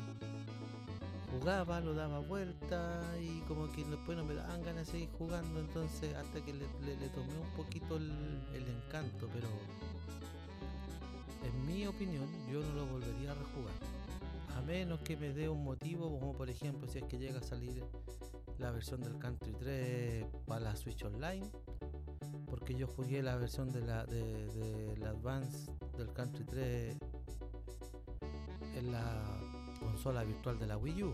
jugaba, 1.31 1.81
lo 1.81 1.93
daba 1.93 2.19
vuelta 2.19 3.01
y 3.21 3.41
como 3.41 3.69
que 3.71 3.83
después 3.83 4.17
no 4.17 4.23
me 4.23 4.33
daban 4.33 4.63
ganas 4.63 4.87
de 4.87 4.93
seguir 4.93 5.09
jugando, 5.17 5.59
entonces 5.59 6.15
hasta 6.15 6.43
que 6.43 6.53
le, 6.53 6.65
tomé 7.09 7.37
un 7.37 7.49
poquito 7.55 7.97
el, 7.97 8.09
el 8.53 8.67
encanto, 8.67 9.27
pero 9.33 9.47
en 11.43 11.65
mi 11.65 11.85
opinión 11.85 12.25
yo 12.51 12.61
no 12.61 12.73
lo 12.73 12.85
volvería 12.85 13.31
a 13.31 13.35
rejugar. 13.35 13.73
A 14.55 14.61
menos 14.61 15.01
que 15.01 15.15
me 15.15 15.33
dé 15.33 15.49
un 15.49 15.63
motivo, 15.63 16.19
como 16.19 16.33
por 16.33 16.49
ejemplo 16.49 16.87
si 16.87 16.99
es 16.99 17.05
que 17.05 17.17
llega 17.17 17.39
a 17.39 17.43
salir 17.43 17.83
la 18.57 18.71
versión 18.71 19.01
del 19.01 19.19
Country 19.19 19.53
3 19.53 20.25
para 20.47 20.61
la 20.61 20.75
Switch 20.75 21.03
Online, 21.03 21.45
porque 22.47 22.73
yo 22.73 22.87
jugué 22.87 23.21
la 23.21 23.35
versión 23.35 23.71
de 23.71 23.81
la, 23.81 24.05
de, 24.05 24.47
de 24.47 24.97
la 24.97 25.09
Advance 25.09 25.71
del 25.97 26.13
Country 26.13 26.43
3 26.45 26.95
en 28.75 28.91
la 28.91 29.23
consola 29.79 30.23
virtual 30.23 30.59
de 30.59 30.67
la 30.67 30.77
Wii 30.77 31.03
U. 31.03 31.13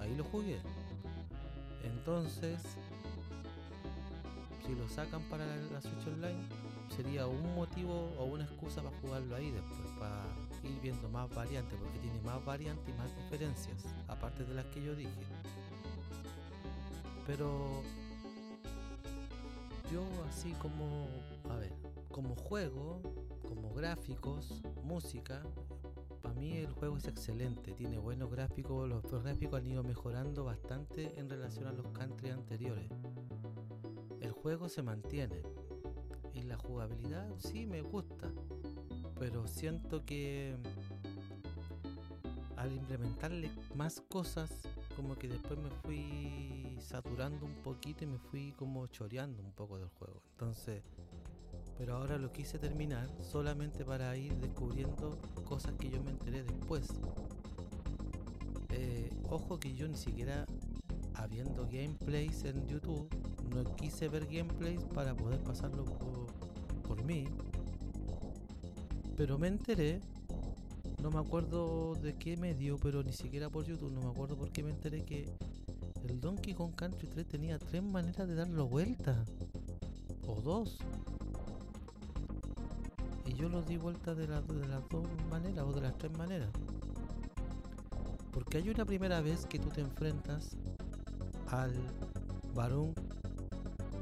Ahí 0.00 0.14
lo 0.16 0.24
jugué. 0.24 0.58
Entonces, 1.84 2.62
si 4.66 4.74
lo 4.74 4.88
sacan 4.88 5.22
para 5.24 5.44
la, 5.44 5.80
Switch 5.82 6.06
Online, 6.06 6.40
sería 6.96 7.26
un 7.26 7.54
motivo 7.54 8.10
o 8.18 8.24
una 8.24 8.44
excusa 8.44 8.82
para 8.82 8.96
jugarlo 9.00 9.36
ahí 9.36 9.50
después, 9.50 9.90
para 9.98 10.24
ir 10.64 10.80
viendo 10.80 11.08
más 11.10 11.28
variantes, 11.34 11.78
porque 11.78 11.98
tiene 11.98 12.20
más 12.22 12.42
variantes 12.44 12.88
y 12.88 12.96
más 12.96 13.14
diferencias, 13.16 13.84
aparte 14.08 14.44
de 14.44 14.54
las 14.54 14.64
que 14.66 14.82
yo 14.82 14.94
dije. 14.94 15.20
Pero 17.26 17.82
yo 19.92 20.02
así 20.28 20.52
como, 20.54 21.08
a 21.50 21.56
ver, 21.56 21.74
como 22.10 22.34
juego, 22.34 23.19
como 23.50 23.74
gráficos, 23.74 24.62
música, 24.84 25.42
para 26.22 26.34
mí 26.34 26.56
el 26.58 26.70
juego 26.70 26.96
es 26.96 27.08
excelente, 27.08 27.72
tiene 27.72 27.98
buenos 27.98 28.30
gráficos, 28.30 28.88
los 28.88 29.02
gráficos 29.24 29.58
han 29.58 29.66
ido 29.66 29.82
mejorando 29.82 30.44
bastante 30.44 31.18
en 31.18 31.28
relación 31.28 31.66
a 31.66 31.72
los 31.72 31.88
country 31.88 32.30
anteriores. 32.30 32.88
El 34.20 34.30
juego 34.30 34.68
se 34.68 34.82
mantiene, 34.82 35.42
Y 36.32 36.42
la 36.42 36.56
jugabilidad 36.56 37.28
sí 37.38 37.66
me 37.66 37.82
gusta. 37.82 38.30
Pero 39.18 39.48
siento 39.48 40.04
que 40.06 40.56
al 42.56 42.72
implementarle 42.72 43.50
más 43.74 44.00
cosas, 44.00 44.50
como 44.94 45.16
que 45.16 45.28
después 45.28 45.58
me 45.58 45.70
fui 45.70 46.78
saturando 46.80 47.44
un 47.44 47.54
poquito 47.64 48.04
y 48.04 48.06
me 48.06 48.18
fui 48.18 48.52
como 48.52 48.86
choreando 48.86 49.42
un 49.42 49.52
poco 49.52 49.78
del 49.78 49.88
juego. 49.88 50.22
Entonces, 50.32 50.82
pero 51.80 51.96
ahora 51.96 52.18
lo 52.18 52.30
quise 52.30 52.58
terminar 52.58 53.08
solamente 53.22 53.86
para 53.86 54.14
ir 54.14 54.36
descubriendo 54.36 55.18
cosas 55.46 55.72
que 55.78 55.88
yo 55.88 56.02
me 56.02 56.10
enteré 56.10 56.42
después. 56.44 56.86
Eh, 58.68 59.08
ojo 59.30 59.58
que 59.58 59.72
yo 59.72 59.88
ni 59.88 59.96
siquiera 59.96 60.44
habiendo 61.14 61.66
gameplays 61.72 62.44
en 62.44 62.66
YouTube, 62.68 63.08
no 63.54 63.64
quise 63.76 64.08
ver 64.08 64.26
gameplays 64.26 64.84
para 64.92 65.16
poder 65.16 65.40
pasarlo 65.40 65.86
por, 65.86 66.26
por 66.82 67.02
mí. 67.02 67.24
Pero 69.16 69.38
me 69.38 69.48
enteré, 69.48 70.02
no 71.02 71.10
me 71.10 71.18
acuerdo 71.18 71.94
de 71.94 72.14
qué 72.14 72.36
medio, 72.36 72.76
pero 72.76 73.02
ni 73.02 73.14
siquiera 73.14 73.48
por 73.48 73.64
YouTube, 73.64 73.90
no 73.90 74.02
me 74.02 74.10
acuerdo 74.10 74.36
por 74.36 74.52
qué 74.52 74.62
me 74.62 74.68
enteré 74.68 75.02
que 75.02 75.24
el 76.06 76.20
Donkey 76.20 76.52
Kong 76.52 76.74
Country 76.74 77.08
3 77.08 77.26
tenía 77.26 77.58
tres 77.58 77.82
maneras 77.82 78.28
de 78.28 78.34
darlo 78.34 78.68
vuelta. 78.68 79.24
O 80.26 80.42
dos. 80.42 80.78
Yo 83.40 83.48
lo 83.48 83.62
di 83.62 83.76
vuelta 83.78 84.14
de, 84.14 84.26
la- 84.28 84.42
de 84.42 84.68
las 84.68 84.86
dos 84.90 85.06
maneras 85.30 85.64
o 85.66 85.72
de 85.72 85.80
las 85.80 85.96
tres 85.96 86.12
maneras. 86.18 86.50
Porque 88.32 88.58
hay 88.58 88.68
una 88.68 88.84
primera 88.84 89.20
vez 89.22 89.46
que 89.46 89.58
tú 89.58 89.68
te 89.70 89.80
enfrentas 89.80 90.56
al 91.48 91.72
Barón 92.54 92.94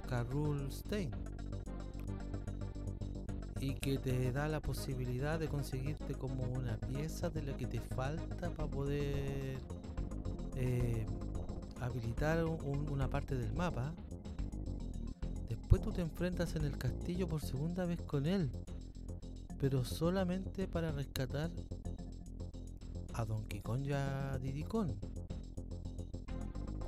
Carrul 0.09 0.71
Stein 0.73 1.11
y 3.61 3.75
que 3.75 3.99
te 3.99 4.31
da 4.33 4.49
la 4.49 4.61
posibilidad 4.61 5.39
de 5.39 5.49
conseguirte 5.49 6.15
como 6.15 6.45
una 6.45 6.77
pieza 6.77 7.31
de 7.31 7.43
lo 7.43 7.57
que 7.57 7.67
te 7.67 7.81
falta 7.81 8.51
para 8.51 8.69
poder 8.69 9.59
eh, 10.57 11.07
habilitar 11.81 12.45
un- 12.45 12.89
una 12.91 13.09
parte 13.09 13.37
del 13.37 13.53
mapa. 13.53 13.95
Después 15.49 15.81
tú 15.83 15.93
te 15.93 16.01
enfrentas 16.03 16.57
en 16.57 16.65
el 16.65 16.77
castillo 16.77 17.29
por 17.29 17.41
segunda 17.41 17.85
vez 17.85 18.01
con 18.03 18.27
él, 18.27 18.51
pero 19.61 19.85
solamente 19.85 20.69
para 20.69 20.93
rescatar 20.93 21.51
a 23.15 23.25
Donkey 23.25 23.61
Kong 23.61 23.85
y 23.85 23.93
a 23.93 24.39
Diddy 24.41 24.63
Kong. 24.65 24.93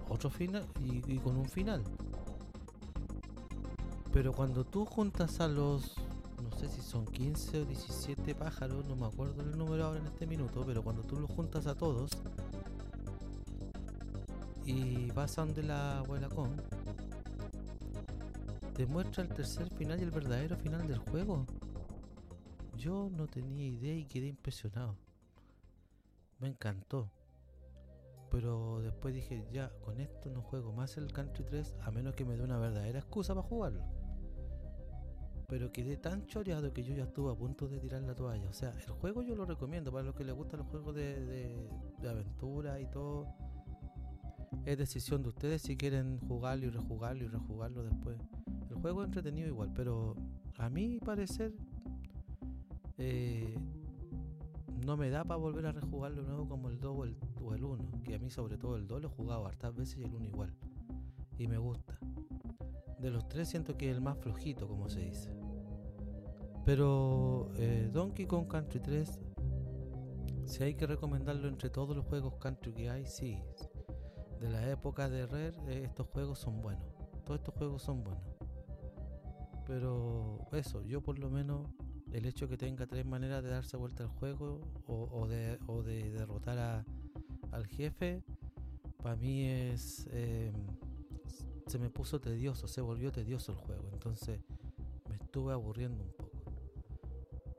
Otro 0.09 0.31
final 0.31 0.65
y, 0.81 1.19
con 1.19 1.37
un 1.37 1.49
final. 1.49 1.83
Pero 4.13 4.33
cuando 4.33 4.65
tú 4.65 4.85
juntas 4.85 5.41
a 5.41 5.49
los, 5.49 5.97
no 6.43 6.57
sé 6.57 6.69
si 6.69 6.81
son 6.81 7.05
15 7.07 7.63
o 7.63 7.65
17 7.65 8.35
pájaros, 8.35 8.87
no 8.87 8.97
me 8.97 9.07
acuerdo 9.07 9.43
el 9.43 9.57
número 9.57 9.87
ahora 9.87 10.01
en 10.01 10.07
este 10.07 10.27
minuto, 10.27 10.65
pero 10.67 10.83
cuando 10.83 11.03
tú 11.03 11.19
los 11.21 11.31
juntas 11.31 11.67
a 11.67 11.75
todos 11.75 12.11
y 14.65 15.11
vas 15.13 15.39
a 15.39 15.45
donde 15.45 15.63
la 15.63 15.99
abuela 15.99 16.29
Kong, 16.29 16.61
te 18.75 18.87
muestra 18.87 19.23
el 19.23 19.29
tercer 19.29 19.69
final 19.75 19.99
y 20.01 20.03
el 20.03 20.11
verdadero 20.11 20.57
final 20.57 20.87
del 20.87 20.99
juego. 20.99 21.47
Yo 22.81 23.11
no 23.11 23.27
tenía 23.27 23.67
idea 23.67 23.95
y 23.95 24.07
quedé 24.07 24.27
impresionado. 24.27 24.97
Me 26.39 26.49
encantó. 26.49 27.11
Pero 28.31 28.81
después 28.81 29.13
dije, 29.13 29.45
ya, 29.53 29.69
con 29.81 30.01
esto 30.01 30.31
no 30.31 30.41
juego 30.41 30.73
más 30.73 30.97
el 30.97 31.13
Country 31.13 31.45
3 31.45 31.77
a 31.83 31.91
menos 31.91 32.15
que 32.15 32.25
me 32.25 32.39
dé 32.39 32.43
una 32.43 32.59
verdadera 32.59 33.01
excusa 33.01 33.35
para 33.35 33.47
jugarlo. 33.47 33.83
Pero 35.47 35.71
quedé 35.73 35.99
tan 35.99 36.25
choreado 36.27 36.73
que 36.73 36.83
yo 36.83 36.95
ya 36.95 37.05
estuve 37.05 37.31
a 37.31 37.35
punto 37.35 37.69
de 37.69 37.81
tirar 37.81 38.01
la 38.03 38.15
toalla. 38.15 38.49
O 38.49 38.53
sea, 38.55 38.71
el 38.71 38.93
juego 38.93 39.21
yo 39.21 39.35
lo 39.35 39.45
recomiendo 39.45 39.93
para 39.93 40.05
los 40.05 40.15
que 40.15 40.25
les 40.25 40.35
gustan 40.35 40.61
los 40.61 40.69
juegos 40.69 40.95
de, 40.95 41.21
de- 42.01 42.09
aventura 42.09 42.81
y 42.81 42.87
todo. 42.87 43.27
Es 44.65 44.79
decisión 44.79 45.23
de 45.23 45.29
ustedes 45.29 45.61
si 45.61 45.77
quieren 45.77 46.19
jugarlo 46.21 46.65
y 46.67 46.71
rejugarlo 46.71 47.25
y 47.25 47.29
rejugarlo 47.29 47.83
después. 47.83 48.17
El 48.71 48.77
juego 48.77 49.03
es 49.03 49.07
entretenido 49.09 49.49
igual, 49.49 49.71
pero 49.75 50.15
a 50.57 50.71
mi 50.71 50.99
parecer 51.01 51.53
eh, 53.01 53.55
no 54.85 54.97
me 54.97 55.09
da 55.09 55.25
para 55.25 55.41
volver 55.41 55.67
a 55.67 55.73
rejugarlo 55.73 56.23
nuevo 56.23 56.47
como 56.47 56.69
el 56.69 56.79
2 56.79 56.99
o 56.99 57.05
el, 57.05 57.17
o 57.43 57.55
el 57.55 57.65
1. 57.65 58.03
Que 58.05 58.15
a 58.15 58.19
mí 58.19 58.31
sobre 58.31 58.59
todo 58.59 58.77
el 58.77 58.87
2 58.87 59.03
lo 59.03 59.09
he 59.09 59.11
jugado 59.11 59.47
hartas 59.47 59.75
veces 59.75 59.99
y 59.99 60.03
el 60.03 60.15
1 60.15 60.27
igual. 60.27 60.55
Y 61.39 61.49
me 61.49 61.59
gusta. 61.59 61.99
De 62.99 63.11
los 63.11 63.27
tres 63.29 63.49
siento 63.49 63.79
que 63.79 63.91
es 63.91 63.97
el 63.97 64.03
más 64.03 64.19
flojito, 64.19 64.69
como 64.69 64.91
se 64.91 65.01
dice. 65.01 65.31
Pero 66.67 67.51
eh, 67.57 67.89
Donkey 67.91 68.27
Kong 68.27 68.47
Country 68.47 68.81
3, 68.81 69.19
si 70.45 70.63
hay 70.63 70.75
que 70.75 70.87
recomendarlo 70.87 71.49
entre 71.49 71.71
todos 71.71 71.97
los 71.97 72.05
juegos 72.05 72.35
country 72.35 72.73
que 72.75 72.91
hay, 72.91 73.07
sí. 73.07 73.39
De 74.39 74.51
la 74.51 74.69
época 74.69 75.09
de 75.09 75.27
Rare, 75.27 75.57
eh, 75.69 75.83
estos 75.85 76.07
juegos 76.09 76.39
son 76.39 76.61
buenos. 76.61 76.85
Todos 77.25 77.41
estos 77.41 77.55
juegos 77.55 77.83
son 77.83 78.05
buenos. 78.05 78.23
Pero 79.67 80.47
eso, 80.53 80.83
yo 80.83 81.01
por 81.01 81.19
lo 81.19 81.31
menos 81.31 81.69
el 82.13 82.27
hecho 82.27 82.49
que 82.49 82.57
tenga 82.57 82.87
tres 82.87 83.07
maneras 83.07 83.43
de 83.43 83.51
darse 83.51 83.77
vuelta 83.77 84.03
al 84.03 84.09
juego 84.09 84.61
o, 84.87 85.27
de, 85.27 85.59
de 85.85 86.11
derrotar 86.11 86.85
al 87.53 87.67
jefe, 87.67 88.23
para 89.03 89.17
mí 89.17 89.47
es... 89.47 90.07
eh, 90.11 90.53
se 91.71 91.79
me 91.79 91.89
puso 91.89 92.21
tedioso, 92.21 92.67
se 92.67 92.81
volvió 92.81 93.13
tedioso 93.13 93.53
el 93.53 93.59
juego, 93.59 93.91
entonces 93.93 94.41
me 95.09 95.15
estuve 95.15 95.53
aburriendo 95.53 96.03
un 96.03 96.11
poco. 96.11 96.43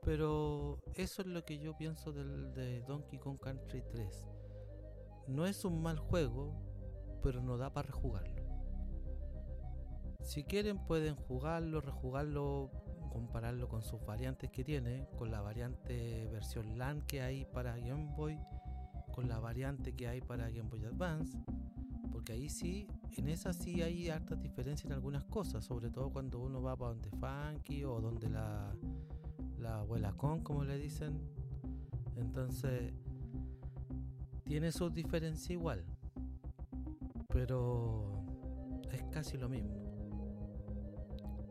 Pero 0.04 0.82
eso 0.94 1.22
es 1.22 1.28
lo 1.28 1.42
que 1.46 1.58
yo 1.58 1.74
pienso 1.78 2.12
del, 2.12 2.52
de 2.52 2.82
Donkey 2.82 3.18
Kong 3.18 3.38
Country 3.40 3.82
3. 3.90 4.26
No 5.28 5.46
es 5.46 5.64
un 5.64 5.80
mal 5.80 5.98
juego, 5.98 6.52
pero 7.22 7.40
no 7.40 7.56
da 7.56 7.72
para 7.72 7.86
rejugarlo. 7.86 8.42
Si 10.22 10.44
quieren 10.44 10.84
pueden 10.84 11.14
jugarlo, 11.14 11.80
rejugarlo, 11.80 12.70
compararlo 13.12 13.68
con 13.68 13.82
sus 13.82 14.04
variantes 14.06 14.50
que 14.50 14.64
tiene, 14.64 15.06
con 15.18 15.30
la 15.30 15.42
variante 15.42 16.26
versión 16.32 16.78
LAN 16.78 17.02
que 17.02 17.20
hay 17.20 17.44
para 17.44 17.76
Game 17.76 18.14
Boy, 18.16 18.38
con 19.12 19.28
la 19.28 19.38
variante 19.38 19.94
que 19.94 20.08
hay 20.08 20.22
para 20.22 20.48
Game 20.48 20.70
Boy 20.70 20.86
Advance, 20.86 21.38
porque 22.10 22.32
ahí 22.32 22.48
sí, 22.48 22.88
en 23.16 23.28
esa 23.28 23.52
sí 23.52 23.82
hay 23.82 24.08
hartas 24.08 24.40
diferencias 24.40 24.86
en 24.86 24.92
algunas 24.92 25.24
cosas, 25.24 25.64
sobre 25.64 25.90
todo 25.90 26.10
cuando 26.10 26.40
uno 26.40 26.62
va 26.62 26.74
para 26.74 26.94
donde 26.94 27.10
Funky 27.10 27.84
o 27.84 28.00
donde 28.00 28.30
la, 28.30 28.74
la 29.58 29.80
abuela 29.80 30.12
Con, 30.12 30.40
como 30.40 30.64
le 30.64 30.78
dicen. 30.78 31.20
Entonces, 32.16 32.94
tiene 34.44 34.72
sus 34.72 34.92
diferencias 34.94 35.50
igual, 35.50 35.84
pero 37.28 38.24
es 38.90 39.02
casi 39.04 39.36
lo 39.36 39.48
mismo. 39.48 39.91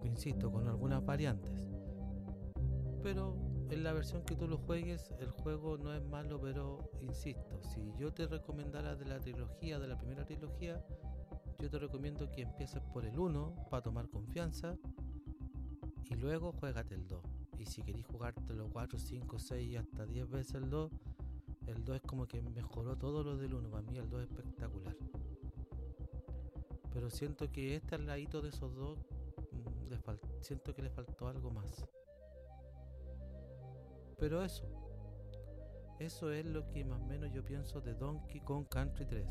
Insisto, 0.03 0.51
con 0.51 0.67
algunas 0.67 1.05
variantes. 1.05 1.65
Pero 3.03 3.35
en 3.69 3.83
la 3.83 3.93
versión 3.93 4.23
que 4.23 4.35
tú 4.35 4.47
lo 4.47 4.57
juegues, 4.57 5.11
el 5.19 5.31
juego 5.31 5.77
no 5.77 5.93
es 5.93 6.03
malo, 6.03 6.39
pero 6.41 6.91
insisto, 6.99 7.61
si 7.63 7.93
yo 7.97 8.13
te 8.13 8.27
recomendara 8.27 8.95
de 8.95 9.05
la 9.05 9.19
trilogía, 9.19 9.79
de 9.79 9.87
la 9.87 9.97
primera 9.97 10.25
trilogía, 10.25 10.83
yo 11.59 11.69
te 11.69 11.79
recomiendo 11.79 12.29
que 12.31 12.41
empieces 12.41 12.81
por 12.93 13.05
el 13.05 13.17
1 13.17 13.67
para 13.69 13.83
tomar 13.83 14.09
confianza 14.09 14.75
y 16.09 16.15
luego 16.15 16.51
juégate 16.51 16.95
el 16.95 17.07
2. 17.07 17.23
Y 17.59 17.65
si 17.65 17.83
queréis 17.83 18.07
jugártelo 18.07 18.67
4, 18.69 18.97
5, 18.97 19.39
6 19.39 19.69
y 19.69 19.77
hasta 19.77 20.05
10 20.05 20.29
veces 20.29 20.55
el 20.55 20.69
2, 20.69 20.91
el 21.67 21.85
2 21.85 21.95
es 21.95 22.01
como 22.01 22.27
que 22.27 22.41
mejoró 22.41 22.97
todo 22.97 23.23
lo 23.23 23.37
del 23.37 23.53
1. 23.53 23.69
Para 23.69 23.83
mí 23.83 23.97
el 23.97 24.09
2 24.09 24.23
es 24.23 24.29
espectacular. 24.31 24.95
Pero 26.93 27.09
siento 27.09 27.51
que 27.51 27.75
este 27.75 27.95
al 27.95 28.05
ladito 28.05 28.41
de 28.41 28.49
esos 28.49 28.75
dos, 28.75 28.99
siento 30.41 30.73
que 30.73 30.81
le 30.81 30.89
faltó 30.89 31.27
algo 31.27 31.51
más. 31.51 31.87
Pero 34.17 34.43
eso, 34.43 34.65
eso 35.99 36.31
es 36.31 36.45
lo 36.45 36.67
que 36.67 36.83
más 36.85 37.01
o 37.01 37.05
menos 37.05 37.31
yo 37.31 37.43
pienso 37.43 37.81
de 37.81 37.93
Donkey 37.93 38.41
Kong 38.41 38.67
Country 38.69 39.05
3. 39.05 39.27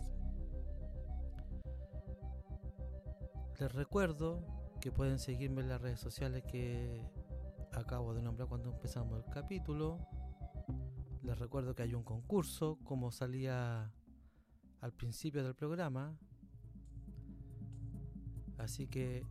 Les 3.59 3.73
recuerdo 3.73 4.43
que 4.81 4.91
pueden 4.91 5.19
seguirme 5.19 5.61
en 5.61 5.69
las 5.69 5.81
redes 5.81 6.01
sociales 6.01 6.43
que 6.45 7.05
acabo 7.73 8.15
de 8.15 8.23
nombrar 8.23 8.49
cuando 8.49 8.71
empezamos 8.71 9.25
el 9.25 9.31
capítulo. 9.33 9.99
Les 11.23 11.39
recuerdo 11.39 11.75
que 11.75 11.83
hay 11.83 11.95
un 11.95 12.03
concurso, 12.03 12.79
como 12.85 13.13
salía 13.13 13.93
al 14.81 14.93
principio 14.93 15.45
del 15.45 15.55
programa. 15.55 16.19
Así 18.57 18.89
que 18.89 19.27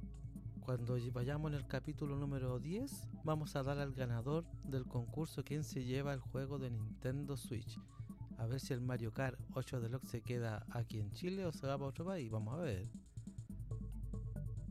cuando 0.70 1.00
vayamos 1.12 1.52
en 1.52 1.58
el 1.58 1.66
capítulo 1.66 2.16
número 2.16 2.60
10, 2.60 3.08
vamos 3.24 3.56
a 3.56 3.64
dar 3.64 3.80
al 3.80 3.92
ganador 3.92 4.46
del 4.64 4.86
concurso 4.86 5.44
quien 5.44 5.64
se 5.64 5.84
lleva 5.84 6.14
el 6.14 6.20
juego 6.20 6.60
de 6.60 6.70
Nintendo 6.70 7.38
Switch. 7.38 7.80
A 8.38 8.46
ver 8.46 8.60
si 8.60 8.74
el 8.74 8.82
Mario 8.82 9.12
Kart 9.12 9.40
8 9.56 9.82
Deluxe 9.82 10.12
se 10.12 10.22
queda 10.22 10.64
aquí 10.70 11.00
en 11.00 11.12
Chile 11.14 11.44
o 11.48 11.52
se 11.52 11.66
va 11.66 11.76
para 11.76 11.90
otro 11.90 12.06
país. 12.06 12.30
Vamos 12.30 12.54
a 12.54 12.62
ver. 12.62 12.88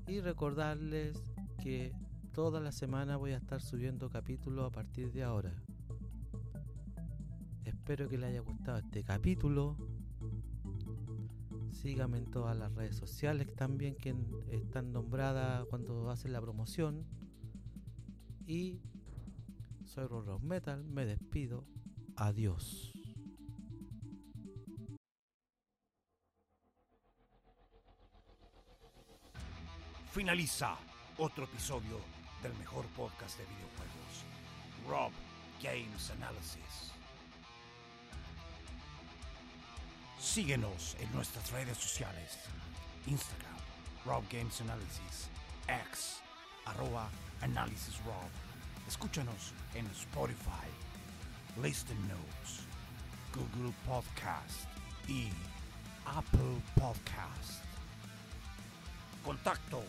Y 0.06 0.20
recordarles 0.20 1.20
que 1.61 1.92
toda 2.32 2.61
la 2.61 2.70
semana 2.70 3.16
voy 3.16 3.32
a 3.32 3.38
estar 3.38 3.61
subiendo 3.61 4.08
capítulos 4.08 4.68
a 4.68 4.70
partir 4.70 5.11
de 5.11 5.24
ahora. 5.24 5.52
Espero 7.64 8.08
que 8.08 8.18
les 8.18 8.30
haya 8.30 8.40
gustado 8.42 8.78
este 8.78 9.02
capítulo. 9.02 9.76
Síganme 11.82 12.18
en 12.18 12.28
todas 12.28 12.56
las 12.56 12.74
redes 12.74 12.96
sociales 12.96 13.54
también 13.54 13.94
que 13.94 14.12
están 14.50 14.92
nombradas 14.92 15.64
cuando 15.66 16.10
hacen 16.10 16.32
la 16.32 16.40
promoción. 16.40 17.06
Y 18.46 18.80
soy 19.84 20.08
Rock 20.08 20.42
Metal, 20.42 20.82
me 20.82 21.06
despido. 21.06 21.68
Adiós. 22.16 22.92
Finaliza 30.10 30.74
otro 31.16 31.44
episodio 31.44 32.00
del 32.42 32.54
mejor 32.58 32.86
podcast 32.96 33.38
de 33.38 33.44
videojuegos, 33.44 34.24
Rob 34.88 35.12
Games 35.62 36.10
Analysis. 36.10 36.97
Síguenos 40.18 40.96
en 40.98 41.11
nuestras 41.12 41.50
redes 41.52 41.78
sociales, 41.78 42.38
Instagram, 43.07 43.57
Rob 44.04 44.24
Games 44.31 44.61
Analysis, 44.61 45.31
X, 45.68 46.20
arroba 46.66 47.09
Análisis 47.40 47.96
Rob. 48.04 48.28
Escúchanos 48.88 49.52
en 49.74 49.87
Spotify, 49.87 50.66
Listen 51.62 51.96
Notes, 52.09 52.66
Google 53.33 53.72
Podcast 53.87 54.66
y 55.07 55.28
Apple 56.04 56.61
Podcast. 56.74 57.62
Contacto 59.24 59.85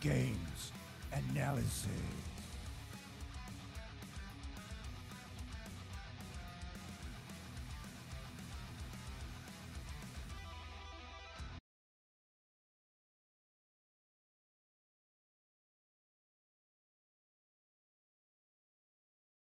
Games 0.00 0.72
Analysis. 1.12 2.29